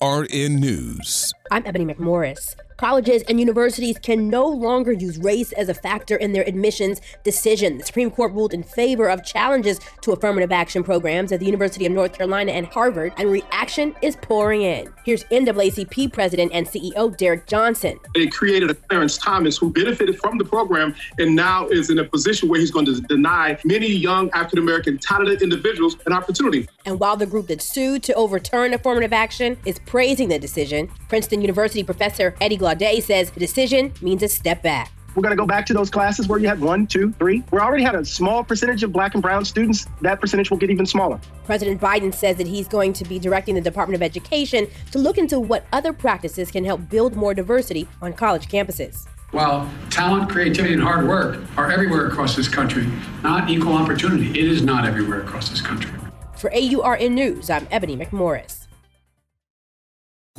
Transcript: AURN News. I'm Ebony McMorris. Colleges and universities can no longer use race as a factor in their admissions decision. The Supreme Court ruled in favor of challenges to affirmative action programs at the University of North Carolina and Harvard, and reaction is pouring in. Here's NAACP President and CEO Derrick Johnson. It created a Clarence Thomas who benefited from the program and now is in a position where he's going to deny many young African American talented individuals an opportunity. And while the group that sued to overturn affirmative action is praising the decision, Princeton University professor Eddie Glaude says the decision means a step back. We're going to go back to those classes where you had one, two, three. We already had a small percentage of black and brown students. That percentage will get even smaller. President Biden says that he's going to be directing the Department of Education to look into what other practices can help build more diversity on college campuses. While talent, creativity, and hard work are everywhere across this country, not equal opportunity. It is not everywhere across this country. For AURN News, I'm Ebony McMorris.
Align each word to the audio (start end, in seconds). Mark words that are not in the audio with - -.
AURN 0.00 0.60
News. 0.60 1.32
I'm 1.52 1.66
Ebony 1.66 1.84
McMorris. 1.84 2.54
Colleges 2.80 3.22
and 3.28 3.38
universities 3.38 3.98
can 3.98 4.30
no 4.30 4.46
longer 4.46 4.90
use 4.90 5.18
race 5.18 5.52
as 5.52 5.68
a 5.68 5.74
factor 5.74 6.16
in 6.16 6.32
their 6.32 6.44
admissions 6.44 7.02
decision. 7.24 7.76
The 7.76 7.84
Supreme 7.84 8.10
Court 8.10 8.32
ruled 8.32 8.54
in 8.54 8.62
favor 8.62 9.10
of 9.10 9.22
challenges 9.22 9.80
to 10.00 10.12
affirmative 10.12 10.50
action 10.50 10.82
programs 10.82 11.30
at 11.30 11.40
the 11.40 11.44
University 11.44 11.84
of 11.84 11.92
North 11.92 12.14
Carolina 12.14 12.52
and 12.52 12.66
Harvard, 12.68 13.12
and 13.18 13.30
reaction 13.30 13.94
is 14.00 14.16
pouring 14.16 14.62
in. 14.62 14.90
Here's 15.04 15.24
NAACP 15.24 16.10
President 16.14 16.52
and 16.54 16.66
CEO 16.66 17.14
Derrick 17.14 17.46
Johnson. 17.46 18.00
It 18.14 18.32
created 18.32 18.70
a 18.70 18.74
Clarence 18.74 19.18
Thomas 19.18 19.58
who 19.58 19.70
benefited 19.70 20.18
from 20.18 20.38
the 20.38 20.44
program 20.46 20.94
and 21.18 21.36
now 21.36 21.68
is 21.68 21.90
in 21.90 21.98
a 21.98 22.04
position 22.04 22.48
where 22.48 22.60
he's 22.60 22.70
going 22.70 22.86
to 22.86 22.98
deny 23.02 23.58
many 23.62 23.88
young 23.88 24.30
African 24.30 24.60
American 24.60 24.96
talented 24.96 25.42
individuals 25.42 25.96
an 26.06 26.14
opportunity. 26.14 26.66
And 26.86 26.98
while 26.98 27.18
the 27.18 27.26
group 27.26 27.48
that 27.48 27.60
sued 27.60 28.02
to 28.04 28.14
overturn 28.14 28.72
affirmative 28.72 29.12
action 29.12 29.58
is 29.66 29.78
praising 29.80 30.30
the 30.30 30.38
decision, 30.38 30.88
Princeton 31.10 31.39
University 31.40 31.82
professor 31.82 32.34
Eddie 32.40 32.58
Glaude 32.58 33.02
says 33.02 33.30
the 33.30 33.40
decision 33.40 33.92
means 34.00 34.22
a 34.22 34.28
step 34.28 34.62
back. 34.62 34.92
We're 35.14 35.22
going 35.22 35.36
to 35.36 35.36
go 35.36 35.46
back 35.46 35.66
to 35.66 35.74
those 35.74 35.90
classes 35.90 36.28
where 36.28 36.38
you 36.38 36.46
had 36.46 36.60
one, 36.60 36.86
two, 36.86 37.12
three. 37.12 37.42
We 37.50 37.58
already 37.58 37.82
had 37.82 37.96
a 37.96 38.04
small 38.04 38.44
percentage 38.44 38.84
of 38.84 38.92
black 38.92 39.14
and 39.14 39.22
brown 39.22 39.44
students. 39.44 39.86
That 40.02 40.20
percentage 40.20 40.50
will 40.50 40.58
get 40.58 40.70
even 40.70 40.86
smaller. 40.86 41.20
President 41.44 41.80
Biden 41.80 42.14
says 42.14 42.36
that 42.36 42.46
he's 42.46 42.68
going 42.68 42.92
to 42.92 43.04
be 43.04 43.18
directing 43.18 43.56
the 43.56 43.60
Department 43.60 43.96
of 43.96 44.02
Education 44.02 44.68
to 44.92 44.98
look 44.98 45.18
into 45.18 45.40
what 45.40 45.66
other 45.72 45.92
practices 45.92 46.50
can 46.50 46.64
help 46.64 46.88
build 46.88 47.16
more 47.16 47.34
diversity 47.34 47.88
on 48.00 48.12
college 48.12 48.46
campuses. 48.46 49.06
While 49.32 49.68
talent, 49.90 50.30
creativity, 50.30 50.74
and 50.74 50.82
hard 50.82 51.08
work 51.08 51.40
are 51.56 51.70
everywhere 51.70 52.06
across 52.06 52.36
this 52.36 52.48
country, 52.48 52.86
not 53.22 53.50
equal 53.50 53.74
opportunity. 53.74 54.30
It 54.30 54.46
is 54.46 54.62
not 54.62 54.84
everywhere 54.84 55.22
across 55.22 55.48
this 55.48 55.60
country. 55.60 55.92
For 56.36 56.50
AURN 56.52 57.14
News, 57.14 57.50
I'm 57.50 57.66
Ebony 57.70 57.96
McMorris. 57.96 58.59